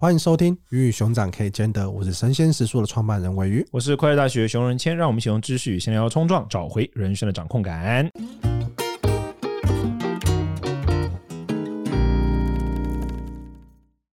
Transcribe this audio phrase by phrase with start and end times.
[0.00, 8.08] 欢迎收听《鱼与熊掌可以兼得》，我是神仙食书的创办人尾鱼，我是快乐大学熊仁谦，让我们一起用知识与闲聊冲撞，找回人生的掌控感。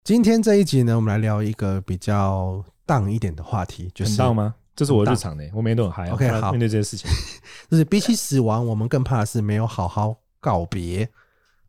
[0.05, 4.55] 今天这一集呢，我们来聊一个比较荡一点的话题，就是荡吗？
[4.77, 6.09] 这是我日常的，我每天都很嗨。
[6.11, 7.11] OK，好，面对这些事情，
[7.69, 11.09] 就是比起死亡，我们更怕的是没有好好告别。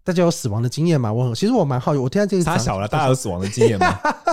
[0.05, 1.11] 大家有死亡的经验吗？
[1.11, 3.99] 我其实我蛮好奇，我听到这个，他小了，大家有死亡的经验吗？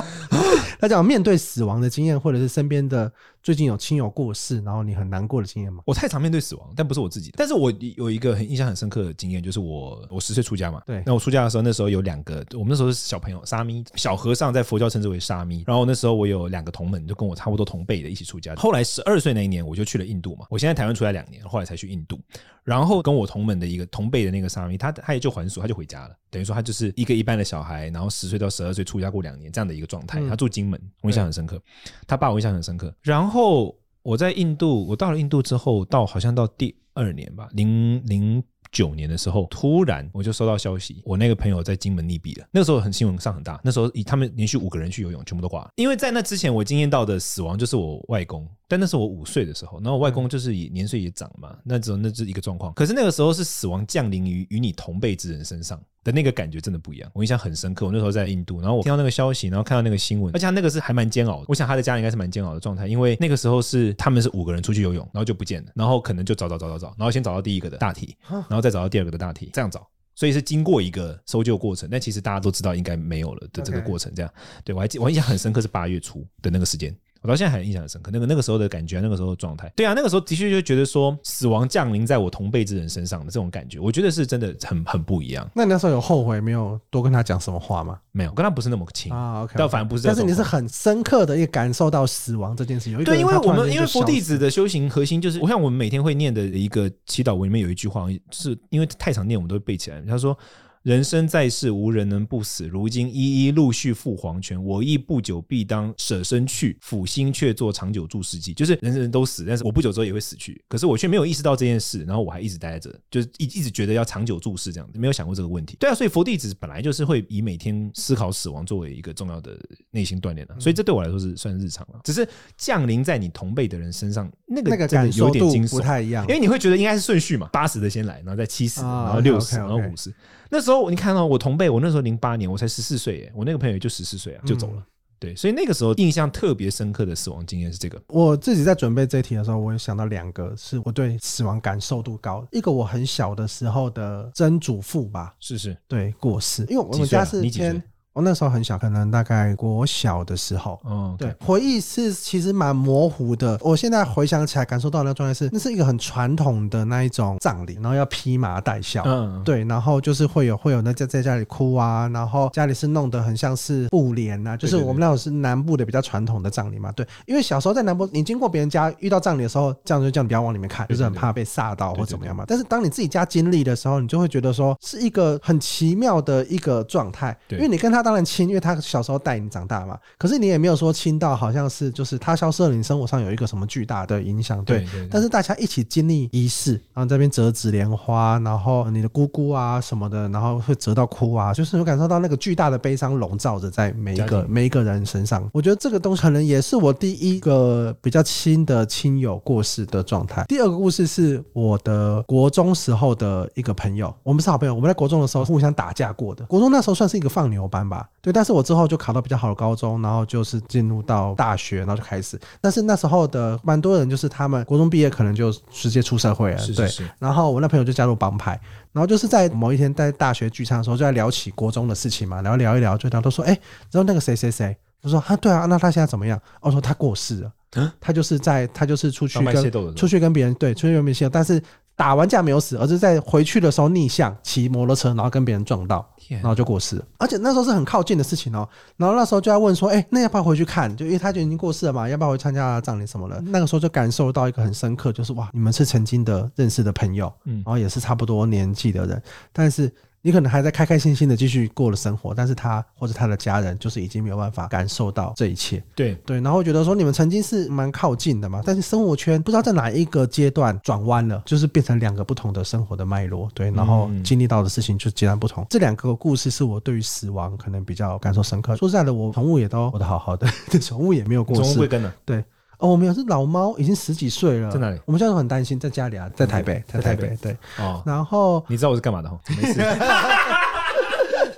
[0.81, 3.09] 大家有面对死亡的经验，或者是身边的
[3.43, 5.83] 最近有亲友过世，然后你很难过的经验吗？
[5.85, 7.35] 我太常面对死亡，但不是我自己的。
[7.37, 10.81] 但是我有一个很印象很深刻的经验，就是我我十岁出家嘛。
[10.87, 11.03] 对。
[11.05, 15.63] 那我出家的时候，那时候有两个，我们那时候是小朋友，沙弥小和尚，在佛教称之为沙弥。
[15.67, 18.55] 然后那时候我有两个同门，就跟我差不多同辈的一起出家。
[18.55, 20.47] 后来十二岁那一年，我就去了印度嘛。
[20.49, 22.19] 我现在台湾出来两年，后来才去印度。
[22.63, 26.15] 然后跟我同门的一个同辈的那个沙弥，他他也就还俗，他就回家了。
[26.31, 30.25] 等于说他就是一个一般的小孩，然后十岁到十二岁出家过两年这样的一个状态。
[30.27, 31.61] 他住金门，我印象很深刻。
[32.07, 32.91] 他爸我印象很深刻。
[33.01, 42.47] 然后我在印度，我到了印度之后，到好像到第二年吧，零零九年的时候，突然我就收到消息，我那个朋友在金门溺毙了。
[42.51, 45.69] 那个时候很新闻上很大，那时候以他们连续五个人去游泳，全部都挂了。
[45.75, 48.47] 因为在那之前，我经验到的死亡就是我外公。
[48.71, 52.73] 但那是我五岁的时候，然后我外公就是也年岁也长嘛，那只有那是一个状况。
[52.73, 57.85] 可是那个时候是死亡降临于与你同辈之人身上的那个感觉真的不一样，我印象很深刻。
[57.85, 61.45] 我那时候在印度，然后我听到那个消息，然后看到那个新闻，而且他那个是还蛮煎熬的。
[61.49, 69.85] 我想他的家应该是蛮煎熬的状态，因为那个时候是他们是五个人出去游泳，然后就不见了，然后可能就找找找找找，然后先找到第一个的大体，然后再找到第二个的大体，这样找，
[70.15, 71.89] 所以是经过一个搜救过程。
[71.91, 74.33] 但其实大家都知道应该没有了的这个过程，这样。
[74.63, 76.95] 对，我还记，我印象很深刻是八月初的那个时间。
[77.21, 79.71] 我到现在还印象很深刻，那个那个时候的感觉，那个时候的状态。
[79.75, 85.47] 对啊，那个时候的确就觉得说，死亡降临在我同辈之人身上的这种感觉，我觉得是真的很很不一样。
[85.53, 87.99] 那你那时候有后悔没有多跟他讲什么话吗？
[88.11, 89.43] 没有，跟他不是那么亲啊。
[89.43, 90.07] OK，倒反而不是。
[90.07, 92.93] 但是你是很深刻的一个感受到死亡这件事情。
[92.93, 100.01] 有一个对，因为我们因为佛弟子的修行核心就是，我想我们每天会念的一个祈祷文里面有一句话，就是因为太常念，我们都会背起来。
[100.01, 100.35] 他说。
[100.83, 102.67] 人生在世，无人能不死。
[102.67, 108.51] 如今一一陆续赴黄泉，我亦不久必当舍身去，抚心却做长久住世记。
[108.53, 110.59] 就是人人都死，但是我不久之后也会死去。
[110.67, 115.77] 可是我却没有意识到这件事，然后我还一直待在这，就是一一直觉得要长久住世这样子，没有想过这个问题。
[115.79, 119.55] 对啊，所以佛弟子本来就是会以每天思考死亡作为一个重要的
[119.91, 121.99] 内心锻炼的，所以这对我来说是算日常了。
[122.03, 122.27] 只是
[122.57, 130.11] 降临在你同辈的人身上，那个感觉有点惊悚，不太一样，因为你会觉得应该是顺序嘛，八十的先来，然后再七十，然后六十，然后五十。
[130.51, 134.83] 那时候你看到我同辈，我那时候零八年，我才十四岁，耶，我那个朋友也就十四岁啊，就走了。
[135.17, 138.01] 对，所以那个时候印象特别深刻的死亡经验是这个。
[138.07, 142.45] 我自己在准备这一题的时候，我有想到两个是我对死亡感受度高。
[142.51, 147.81] 一个我很小的时候的曾祖父吧，是是，对，过世，因为我们家是偏。
[148.13, 153.57] 我那时候很小，可能大概国小的时候，嗯，对，回忆是其实蛮模糊的。
[153.61, 172.43] 我现在回想起来，感受到的那个状态是，那是一个很传统的那一种葬礼，然后要披麻戴孝，嗯，对，然后就是会有会有那在在家里哭啊，然后家里是弄得很像是布帘啊，就是我们那种是南部的比较传统的葬礼嘛，对，因为小时候在南部，你经过别人家遇到葬礼的时候，这样就叫你不要往里面看，就是很怕被煞到或怎么样嘛。
[172.45, 178.00] 但是当你自己家经历的时候，你就会觉得说是一个很奇妙的一个状态，因为你跟他。
[178.01, 179.97] 当然亲，因为他小时候带你长大嘛。
[180.17, 184.63] 可是你也没有说亲到好像是就是他消失了，你生活上有一个什么巨大的影响。
[184.63, 195.47] 对，但是大家一起经历仪式，然后这边折纸莲花，然后你的姑姑啊什么的，然后会折到哭啊，就是有感受到那个巨大的悲伤笼罩着在每一个每一个人身上。
[195.53, 200.45] 我觉得这个东西可能也是我第一个比较亲的亲友过世的状态。
[200.47, 206.45] 第二个故事是我的国中时候的一个朋友，我们是好朋友，我们在国中的时候互相打架过的。
[206.45, 207.81] 国中那时候算是一个放牛班。
[207.91, 212.39] 吧，对，但是我之后就考到比较好的高中，然后就是进入到大学，然后就开始。
[212.61, 216.89] 但是那时候的蛮多人，就是他们国中毕业可能就直接出社会了，对。
[217.19, 218.59] 然后我那朋友就加入帮派，
[218.93, 223.51] 然后就是在某一天在大学聚餐的时候，就在聊起国中的事情嘛，然后聊一聊，就聊都说，哎，
[223.91, 226.39] 然后那个谁谁谁，我说啊，对啊，那他现在怎么样？
[226.61, 231.61] 我说他过世了，他就是在他就是出去跟出去跟别人对出去跟别人邂逅，但是。
[231.95, 237.05] 打完架没有死，而是在回去的时候逆向骑摩托车，然后跟别人撞到，然后就过世了。
[237.17, 238.67] 而且那时候是很靠近的事情哦。
[238.97, 240.95] 然后那时候就要问说：“哎，那要不要回去看？
[240.95, 249.21] 就因为他就已经过世了嘛，要不要回去参加葬礼什么的？”那个时候就感受到一个很深刻，就是哇，你们是曾经的认识的朋友，嗯，然后也是差不多年纪的人，
[249.53, 255.83] 但是你可能还在开开心心的继续过了生活，但是他或者他的家人就是已经没有办法感受到这一切。
[255.95, 263.49] 对对，然后觉得说你们曾经是蛮靠近的嘛，但是生活圈不知道在哪一个阶段转弯了，就是变成两个不同的生活的脉络。
[263.53, 265.63] 对，然后经历到的事情就截然不同。
[265.63, 268.75] 嗯、这两个故事是我对于死亡可能比较感受深刻。
[268.75, 270.47] 说实在的，我宠物也都活得好好的，
[270.79, 271.63] 宠物也没有过世。
[271.63, 272.13] 宠物贵庚了？
[272.25, 272.43] 对。
[272.81, 274.71] 哦，我们有只老猫，已经十几岁了。
[274.71, 274.99] 在哪里？
[275.05, 277.37] 我们现在都很担心，在家里啊，在台北，在台北。
[277.41, 277.55] 对。
[277.77, 278.01] 哦。
[278.05, 279.31] 然后你知道我是干嘛的？
[279.61, 279.79] 没事。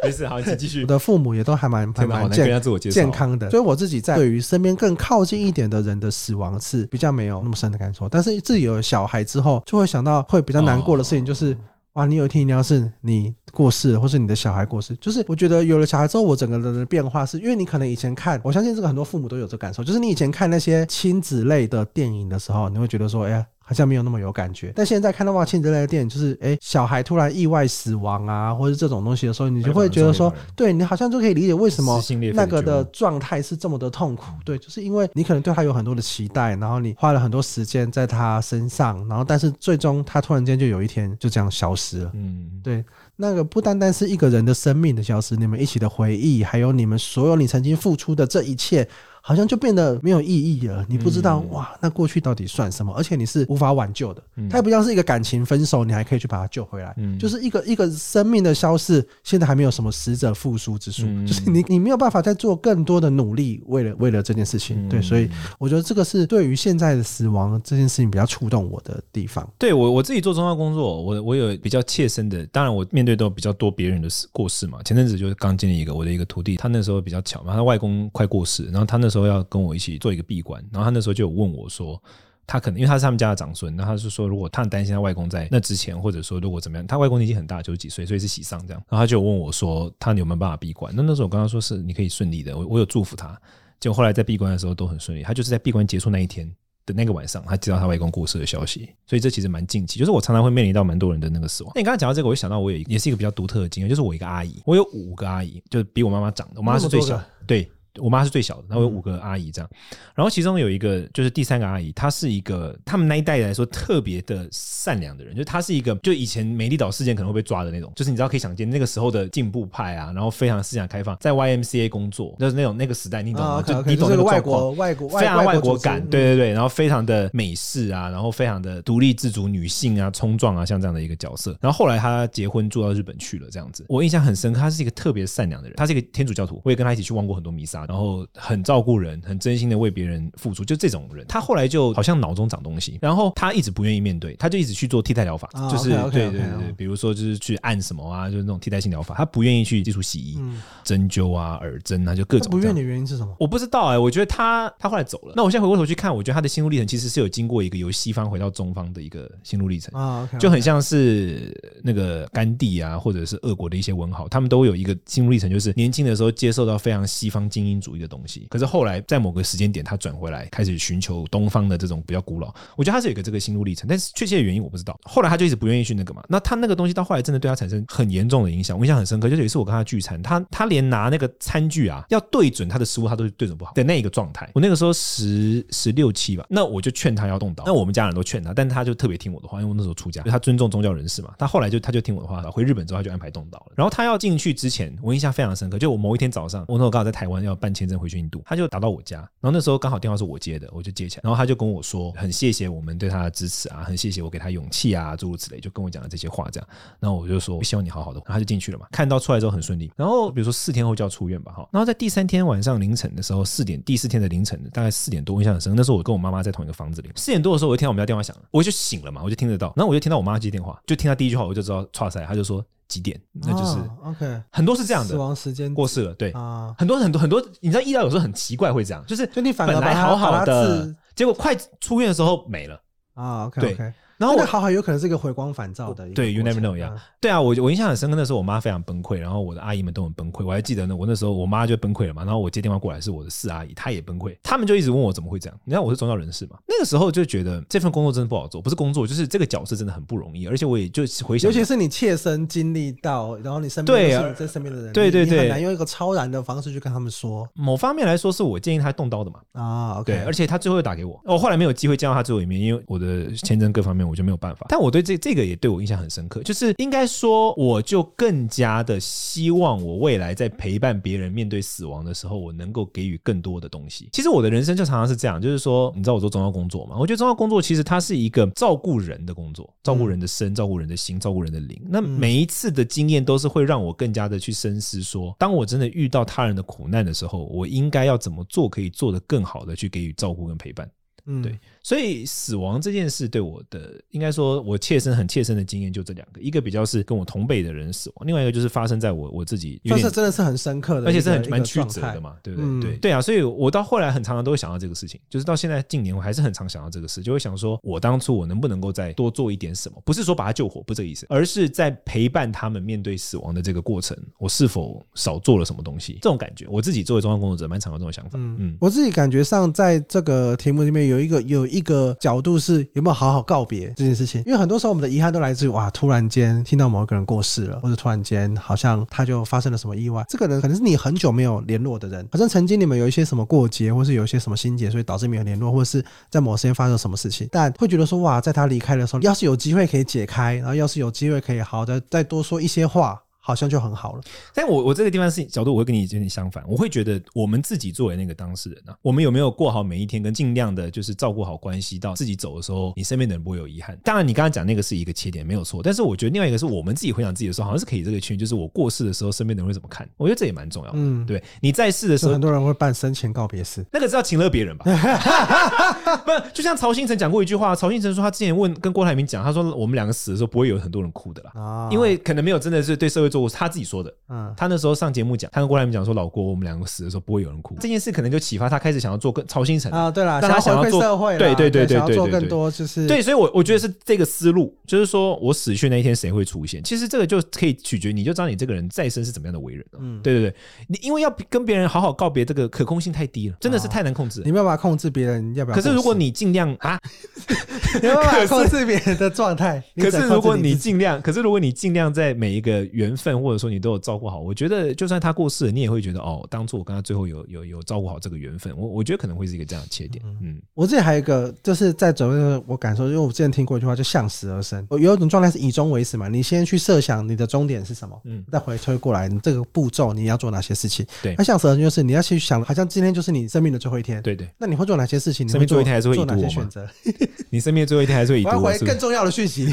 [0.03, 0.81] 没事，好，请继续。
[0.81, 2.61] 我的父母也都还蛮还蛮健
[2.91, 8.09] 健康的，所以我自己在对于身边更靠近一点的人的死亡是比较没有那么深的感受。
[8.09, 11.57] 但是自己有小孩之后，就会想到会比较难过的事情，就是。
[11.93, 23.45] 哇，你有一天一定要是你过世，或是你的小孩过世，就是我觉得有了小孩之后，我整个人的变化是，因为你可能以前看，我相信这个很多父母都有这感受，就是你以前看那些亲子类的电影的时候，你会觉得说，哎呀。
[23.65, 34.25] 好像没有那么有感觉，但现在看到哇，亲子类的电影，就是哎，小孩突然意外死亡啊，或者这种东西的时候，你就会觉得说，对你好像就可以理解为什么那个的状态是这么的痛苦。
[34.43, 42.11] 对，就是因为你可能对他有很多的期待，然后你花了很多时间在他身上，然后但是最终他突然间就有一天就这样消失了。
[42.15, 42.83] 嗯，对，
[43.15, 48.85] 那个不单单是一个人的生命的消失，你们一起的回忆，还有你们所有你曾经付出的这一切。
[49.25, 50.85] 好像就变得没有意义了。
[50.89, 52.93] 你不知道哇，那过去到底算什么？
[52.93, 54.21] 而且你是无法挽救的。
[54.49, 56.93] 它也不像是一个感情分手，你还可以去把它救回来。
[57.17, 61.05] 就是一个一个生命的消逝，现在还没有什么死者复苏之术。
[61.25, 64.89] 就是你你没有办法再做更多的努力，为了为了这件事情。
[64.89, 69.49] 对，所以我觉得这个是对于现在的死亡这件事情比较触动我的地方。
[69.57, 72.45] 对我我自己做宗教工作，我我有比较切身的。
[72.47, 74.79] 当然，我面对都比较多别人的死过世嘛。
[74.83, 82.01] 前阵子就是刚经历一个我的一个徒弟，他那时候比较巧嘛，他外公快过世，然后他那时候要跟我一起做一个闭关，然后他那时候就有问我说，
[82.47, 90.91] 他可能因为他是他们家的长孙，然后他是说，如果他很担心他外公在那之前，或者说如果怎么样，他外公年纪很大，九十几岁，所以是喜丧这样，然后他就问我说，他有没有办法闭关？
[90.95, 93.39] 那那时候我刚刚说是你可以顺利的，我我有祝福他，
[93.79, 96.51] 结果后来在闭关的时候都很顺利，他就是在闭关结束那一天
[96.85, 101.71] 的那个晚上，他接到他外公过世的消息，所以这其实蛮近期，就是我常常会面临到蛮多人的那个死亡。
[101.75, 107.71] 那你刚刚讲到这个，我就想到我有也是一个比较独特的经验，就是我一个阿姨，我有五个阿姨，就是比我妈妈长的，我妈是最小，对。
[108.01, 109.69] 我妈是最小的，然后有五个阿姨这样，
[110.15, 123.61] 然后其中有一个就是第三个阿姨，她是一个他们那一代来说特别的善良的人，就她是一个就以前美丽岛事件可能会被抓的那种，就是你知道可以想见那个时候的进步派啊，然后非常思想开放，在 YMCA 工作，就是那种那个时代，你懂吗？
[123.61, 131.55] 就你懂那个外国外国非常外国感，对对对，然后非常的美式啊，然后非常的独立自主女性啊，冲撞啊，像这样的一个角色。
[131.61, 138.63] 然后后来她结婚住到日本去了，这样子，我印象很深刻，她是一个特别善良的人，她是一个天主教徒，我也跟她一起去望过很多弥撒，然后很。
[138.63, 150.39] 照顾人，很真心的为别人付出，就这种人，他后来就好像脑中长东西，然后他一直不愿意面对，他就一直去做替代疗法，就是对对对，比如说就是去按什么啊，就是那种替代性疗法，他不愿意去接触西医，
[150.81, 152.49] 针灸啊、耳针啊，就各种。
[152.49, 153.35] 不愿意的原因是什么？
[153.37, 155.33] 我不知道哎，我觉得他他后来走了。
[155.35, 161.53] 那我现在回过头去看，我觉得他的心路历程其实是有经过一个由西方回到中方的一个心路历程啊，就很像是
[161.83, 168.47] 那个甘地啊，或者是俄国的一些文豪，他们都有一个心路历程，就是年轻的时候接受到非常西方精英主义的东西。
[168.49, 172.53] 可是后来在某个时间点，他转回来开始寻求东方的这种比较古老。
[172.75, 174.99] 我觉得他是有一个这个心路历程，但是确切的原因我不知道。
[175.03, 176.23] 后来他就一直不愿意去那个嘛。
[176.27, 179.29] 那他那个东西到后来真的对他产生很严重的影响，我印象很深刻。
[179.29, 184.49] 就是有一次我跟他聚餐，他他连拿那个餐具啊要对准他的食物，他都对准不好的那一个状态。
[184.53, 187.63] 我那个时候十十六七吧，那我就劝他要动刀。
[187.65, 191.33] 那我们家人都劝他，但他就特别听我的话，因为我那时候出家，他尊重宗教人士嘛。
[191.37, 193.73] 他后来就他就听我的话，回日本之后他就安排动刀了。
[193.75, 199.19] 然后他要进去之前，我印象非常深刻，就我某一天早上，我那时候刚好在台湾要办签证回去印度，他就打到我家。
[199.39, 201.21] 然后那时候刚好电话是我接的，我就接起来。
[201.23, 206.49] 然后他就跟我说，很谢谢我们对他的支持啊，很谢谢我给他勇气啊，诸如此类，就跟我讲了这些话。
[206.51, 206.67] 这样，
[206.99, 208.19] 然后我就说，我希望你好好的。
[208.25, 209.89] 然后他就进去了嘛，看到出来之后很顺利。
[209.95, 211.69] 然后比如说四天后就要出院吧，哈。
[211.71, 215.73] 然后在第三天晚上凌晨的时候，四点，第四天的凌晨大概四点多，我印象很深。
[215.73, 219.71] 那时候我跟我妈妈在同一个房子里，四点多的时候我就听到我们家电话响了，我就醒了嘛，我就听得到。
[219.77, 222.63] 然后我就听到我妈接电话，就听到第一句话我就知道剉赛，他就说。
[222.93, 223.19] 几点？
[223.31, 232.79] 那就是、oh, OK，很多是这样的，死亡时间过世了，对啊，很多很多很多，你知道医疗有时候很奇怪，会这样，就是就你本来好好的，结果快出院的时候没了
[233.15, 233.93] 啊，OK OK。
[234.23, 236.93] 然后我好好有可能是一个回光返照的对，You never know 呀。
[237.19, 240.45] 对啊，我我印象很深刻，那时候我妈非常崩溃，然后我的阿姨们都很崩溃。
[240.45, 245.59] 我还记得呢，我那时候我妈就崩溃了嘛，然后我接电话过来是我的四阿姨，她也崩溃，他们就一直问我怎么会这样。
[245.65, 250.47] 你知道我是宗教人士嘛， 那个时候就觉得这份工作真的不好做，不是工作，就是这个角色真的很不容易。
[250.47, 257.47] 而且我也就回想，尤其是你切身经历到，然后你身边身边的人，对对对，很难用一个超然的方式去跟他们说。
[257.53, 259.39] 某方面来说，是我建议他动刀的嘛。
[259.53, 264.67] 啊，对，而且他最后又打给我，我后来没有机会见到他最后一面，因为我的签证各方面，我我就没有办法。
[264.69, 274.07] 但我对这这个也对我印象很深刻，就是应该说，我就更加的希望我未来在陪伴别人面对死亡的时候，我能够给予更多的东西。
[274.13, 276.95] 其实我的人生就常常是这样，就是说，你知道我做宗教工作嘛？
[276.99, 281.81] 我觉得宗教工作其实它是一个照顾人的工作，照顾人的身，照顾人的心，照顾人的灵。
[281.89, 290.87] 那每一次的经验都是会让我更加的去深思，说，当我真的遇到他人的苦难的时候，我应该要怎么做，可以做得更好的去给予照顾跟陪伴。
[291.25, 291.57] 嗯，对。
[291.83, 302.65] 所以死亡这件事对我的，应该说我切身很切身的经验就这两个，一个比较是跟我同辈的人死亡，另外一个就是发生在我我自己，但是真的是很深刻的，而且是很蛮曲折的嘛，对不对？
[302.65, 310.01] 嗯、对对啊，所以我到后来很常常都会想到这个事情，就是到现在近年我还是很常想到这个事，就会想说我当初我能不能够再多做一点什么？
[310.05, 316.13] 不是说把他救活，不是这个意思，而是在陪伴他们面对死亡的这个过程，我是否少做了什么东西？
[316.21, 318.39] 这种感觉，我自己作为中央工作者蛮常有这种想法。
[318.39, 322.53] 嗯嗯，我自己感觉上在这个题目里面有一个有一个角度。
[322.63, 324.41] 是有没有好好告别这件事情？
[324.45, 330.23] 因为很多时候我们的遗憾都来自于哇，突然间听到某一个人过世了，或者突然间好像他就发生了什么意外。
[330.29, 337.49] 这个人可能是你很久没有联络的人，好像曾经你们有一些什么过节，或是有一些什么心结，所以导致没有联络，或者是在某时间发生什么事情。
[337.51, 343.21] 但会觉得说哇，在他离开的时候，要是有机会可以解开，然后要是有机会可以好好的再多说一些话。
[343.45, 344.21] 好像就很好了，
[344.53, 346.63] 但我我这个地方是角度，我会跟你有点相反。
[346.65, 353.99] 我会觉得我们自己作为那个当事人呢、啊，我们有没有过好每一天，跟尽量的就是照顾好关系，到自己走的时候，你身边的人不会有遗憾。
[354.01, 355.83] 当然，你刚刚讲那个是一个切点，没有错。
[355.83, 360.09] 但是我觉得另外一个是我们自己回想自己的时候，好像是可以这个圈，就是我过世的时候，身边的人会怎么看？
[360.15, 360.97] 我觉得这也蛮重要的。
[360.97, 364.85] 嗯，对，你在世的时候，很多人会办生前告别式，那个是要请了别人吧？
[366.23, 374.13] 不，就像曹新成讲过一句话，曹新成说他之前问跟郭台铭讲，他说我们两个死的时候不会有很多人哭的啦，啊、因为可能没有真的是对社会做过，他自己说的。
[374.29, 386.83] 嗯，他那时候上节目讲，他跟郭台铭讲说：“老郭，我们两个死的时候不会有人哭。”这件事可能就启发他开始想要做更曹兴诚啊，对了，但他想要做社会，对对对对对，想要做更多就是对，所以我我觉得是这个思路，就是说我死去那一天谁会出现？
[386.83, 389.99] 其实这个就可以取决你就知道你这个人再生是怎么样的为人了。
[390.01, 390.55] 嗯，对对对，
[390.87, 394.41] 你因为要跟别人好好告别，这个可控性太低了，真的是太难控制。
[394.45, 395.75] 你没有办法控制别人要不要？
[395.75, 396.99] 可是如果你尽量啊，
[397.95, 399.83] 你没有办法控制别人的状态。
[399.97, 404.93] 可是如果你尽量，可是如果你尽量在每一个缘分或者说你都有照顾好，我觉得。
[404.95, 410.23] 就算他过世了，你也会觉得哦，当初我跟他最后有有有照顾好这个缘分，我我觉得可能会是一个这样的切点。
[410.41, 414.85] 嗯，我自己还有一个，就是在走的我感受，因为我之前听过一句话，就向死而生。
[414.91, 421.05] 有一种状态是以终为始嘛，你先去设想你的终点是什么，嗯，再回推过来，你这个步骤你要做哪些事情？
[421.21, 424.21] 对，那向死而生就是你要去想，好像今天就是你生命的最后一天。
[424.21, 425.47] 对对，那你会做哪些事情？
[425.47, 426.87] 生命最后一天还是会做哪些选择？
[427.49, 428.49] 你生命最后一天还是会已读？
[428.49, 429.67] 我要回更重要的讯息。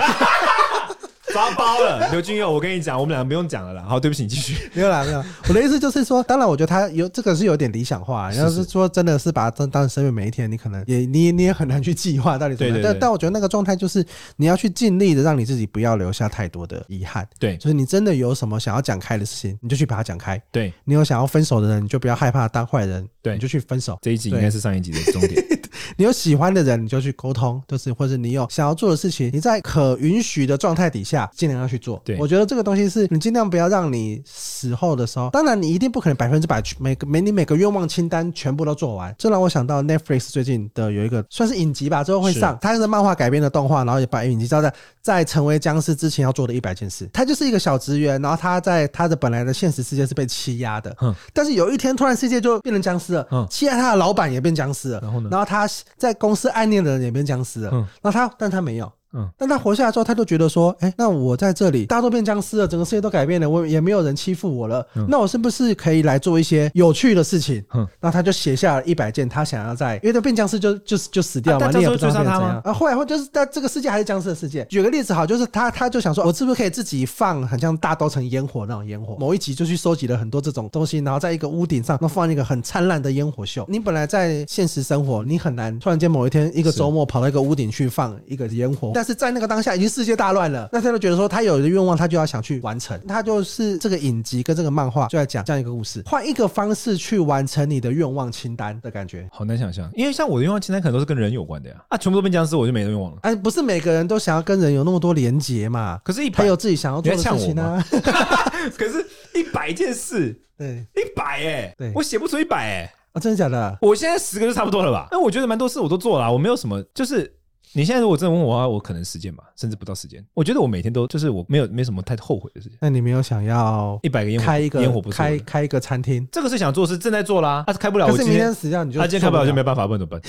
[1.32, 3.82] 抓包了，刘俊佑，我跟你讲，我们两个不用讲了啦。
[3.82, 4.70] 好，对不起，你继续。
[4.74, 5.24] 没有啦，没有。
[5.48, 8.32] 我的意思就是说，当然，我觉得他有这个是有点理想化。
[8.34, 12.80] 要是说真的是把它当当生命每一天，你可能也你你也很难去计划到底 怎么样。
[12.82, 14.04] 但但我觉得那个状态就是
[14.36, 17.26] 你要去尽力的让你自己不要留下太多的遗憾。
[17.38, 20.40] 对，就是你真的有什么想要讲开的事情，你就去把它讲开。
[20.50, 23.06] 对，你有想要分手的人，你就不要害怕当坏人。
[23.22, 23.98] 对，你就去分手。
[24.02, 25.44] 这一集应该是上一集的终点。
[25.96, 32.00] 你有喜欢的人，你就去沟通，就是或者你有想要做的事情，你在可允许的状态底下，尽量要去做。
[32.04, 39.14] 对，我觉得这个东西是你尽量不要让你死后的时候，当然你一定不可能百分之百每个每你每个愿望清单全部都做完。
[39.18, 47.08] 这让我想到 Netflix 最近的有一个算是影集吧，之后会上，它是漫画改编的动画，然后也把影集照在在成为僵尸之前要做的一百件事。
[47.12, 58.92] 他就是一个小职员，然后他在他的本来的现实世界是被欺压的，嗯，但是有一天突然世界就变成僵尸了，嗯，欺压他的老板也变僵尸了，然后呢，然后他在公司暗恋的人也变僵尸了，嗯，然后他但他没有。
[59.12, 67.64] 嗯，但他活下来之后，他就觉得说，哎，那我在这里，大家都变僵尸了，整个世界都改变了，我也没有人欺负我了，那我是不是可以来做一些有趣的事情？
[67.74, 72.72] 嗯，那他就写下了一百件他想要在，因为他变僵尸就就就死掉嘛，你也不知道变怎样啊。
[72.72, 74.64] 后来后就是在这个世界还是僵尸的世界。
[74.66, 79.16] 举个例子好，就是他他就想说，我是不是可以自己放很像大都城烟火那种烟火？
[79.18, 83.64] 某一集就去收集了很多这种东西，然后在一个屋顶上，那放一个很灿烂的烟火秀。
[83.68, 89.70] 你本来在现实生活，你很难突然间某一天一个周末跑到一个屋顶去放一个烟火，但是在那个当下。
[89.70, 93.00] 已经世界大乱了，那他就觉得说他有一个愿望，他就要想去完成。
[93.06, 99.88] 他就是这个影集跟这个漫画就在讲这样一个故事，换一个方式去完成你的愿望清单的感觉，好难想象。
[99.94, 103.18] 因为像我的愿望清单可能都是跟人有关的呀，啊，全部都变僵尸，我就没愿望了。
[103.22, 105.98] 哎，不是每个人都想要跟人有那么多连结嘛？
[106.04, 107.82] 可是，一百有自己想要做的事情呢？
[108.76, 113.78] 可是，一百件事，对，一百哎，对，我写不出一百哎，啊，真的假的？
[113.80, 115.08] 我现在十个就差不多了吧？
[115.12, 117.32] 那我觉得蛮多事我都做了，我没有什么就是。
[117.72, 120.24] 你现在如果真的问我我可能时间吧，甚至不到时间。
[120.34, 122.76] 我觉得我每天都就是我没有没什么太后悔的事情。
[122.80, 126.26] 那你没有想要一百个烟火开一个烟火不开开一个餐厅？
[126.32, 127.62] 这个是想做，是正在做啦。
[127.66, 130.20] 他是开不了，我今天死掉你就他今天开不了就没办法，不然怎么办？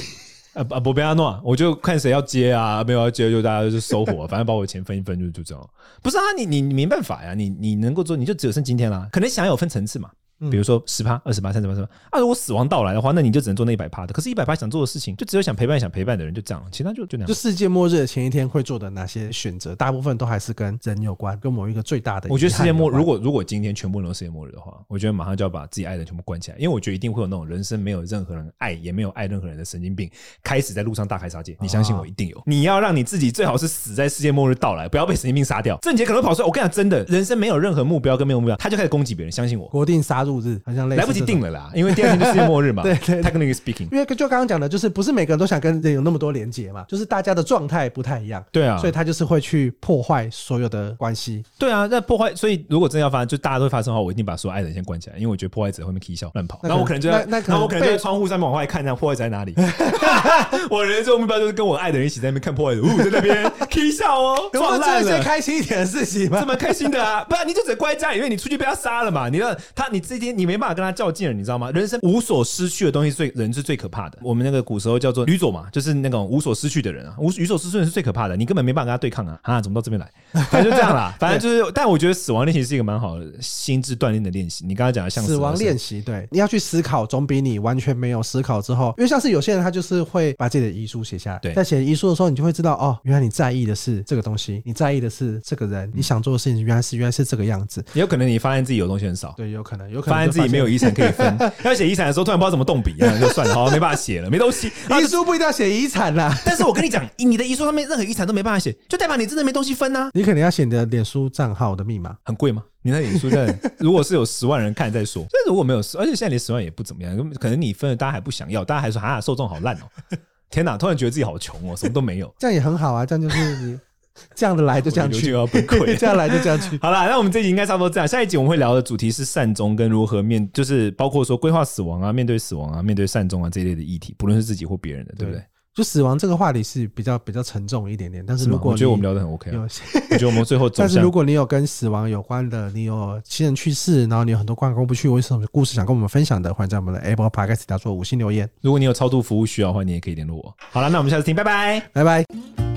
[0.53, 5.69] 啊啊不，不要弄，我就看谁要接啊，没有要接就大家就收火， 反正把我钱分一分就就这样。
[6.03, 9.07] 不是啊，你你你没办法呀，你你能够做，你就只有剩今天啦。
[9.11, 10.09] 可能想要有分层次嘛。
[10.49, 12.17] 比如说十趴、二十趴、三十趴、三十趴。
[12.17, 14.13] 啊，如果死亡到来的话，那你就只能做那一百趴的。
[14.13, 17.27] 可是，一百趴想做的事情，就只有想陪伴、想陪伴的人，就这样，其他就就那样。
[17.27, 22.27] 就世界末日的前一天会做的哪些选择，大部分都还是跟人有关，跟某一个最大的。
[22.29, 30.09] 我觉得世界末，如果如果今天全部都世界末日的话，我觉得马上就要把自己爱的人全部关起来，因为我觉得一定会有那种人生没有任何人爱，也没有爱任何人的神经病，
[30.43, 31.55] 开始在路上大开杀戒。
[31.59, 32.41] 你相信我，一定有。
[32.45, 35.77] 你要让你自己最好是死在世界末日到来，不要被神经病杀掉。
[35.81, 39.31] 郑杰可能会跑出来，我跟你讲，真的，人生没有任何目标跟没有目标，他就开始攻击别人。
[39.31, 41.91] 相信我，国定杀戮日好像来不及定了啦，因为。
[41.91, 59.53] 第二天就世界末日嘛，对 对，他跟那个 speaking，因为就刚刚讲的，就是不是每个人都想跟人有那么多连接嘛，就是大家的状态不太一样，对啊，所以他就是会去破坏所有的关系，对啊，那破坏，所以如果真的要发生，就大家都会发生的话，我一定把所有爱的人先关起来，因为我觉得破坏者会被踢笑乱跑，然后我可能就在，那那我可能就在窗户上面往外看，那破坏者在哪里？
[60.71, 66.39] 我人生目标就是跟我爱的人一起在那边看破坏者，呜，在那边踢笑哦，撞烂了，开心一点的事情吗？
[66.39, 71.71] 这么开心的啊，不然你就只能关在家里，因为你出去被他杀了嘛，你让他，你这天你没办法跟他较劲了，你知道吗？
[71.71, 74.17] 人生无所失去的东西，最人是最可怕的。
[74.21, 79.39] 我们那个古时候叫做愚左嘛，就是那种无所失去的人啊，无无所失去的人是最可怕的，你根本没办法跟他对抗啊！
[79.43, 80.09] 啊，怎么到这边来？
[80.49, 81.71] 反正就这样啦， 反正就是。
[81.73, 84.65] 但我觉得死亡练习是一个蛮好的心智锻炼的练习。
[84.65, 97.83] 你刚才讲的像死亡练习，对，你要去思考，总比你完全没有思考之后，因为像是有些人他就是会把自己的遗书写下来，对，在写遗书的时候，你就会知道哦，原来你在意的是这个东西，你在意的是这个人，你想做的事情原来是原来是这个样子。
[97.93, 104.71] 也有可能你发现自己有东西很少，对，有可能有可能发现自己没有遗产可以分， 要写遗产的时候突然不知道怎么动笔，就算了，好，没办法写了，没东西。
[105.01, 110.09] 遗书不一定要写遗产啦，但是我跟你讲，你的遗书上面任何遗产都没办法写，就代表你真的没东西分呐。
[110.13, 112.63] 你可能要写你的脸书账号的密码，很贵吗？
[112.83, 120.17] 你那脸书在， 如果是有十万人看再说，但如果没有，而且现在连十万也不怎么样，可能你分了，大家还不想要，大家还说啊，受众好烂哦。
[120.49, 123.79] 天哪，突然觉得自己好穷哦，什么都没有，这样也很好啊，这样就是你。
[124.35, 125.95] 这样的来就这样去，要崩溃。
[125.99, 126.77] 这样来就这样去。
[126.83, 128.07] 好了，那我们这集应该差不多这样。
[128.07, 135.43] 下一集我们会聊的主题是善终跟如何面，就是包括说规划死亡啊、面对死亡啊、面对善终啊这一类的议题，不论是自己或别人的，对不对？
[135.73, 138.21] 就死亡这个话题是比较比较沉重一点点。
[138.27, 139.65] 但是如果我觉得我们聊得很 OK，啊，
[140.11, 140.75] 我觉得我们最后走。
[140.79, 148.49] 但是如果你有跟死亡有关的，你有亲人去世，然后你有很多关过不去，为什么故事想跟我们分享的，欢迎在我们的 Apple Podcast 底下做五星留言。
[148.59, 150.53] 如果你有超度服务需要的话，你也可以联络我。
[150.71, 152.70] 好了，那我们下次听，拜拜，拜拜。